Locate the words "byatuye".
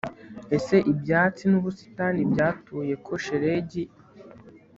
2.31-2.93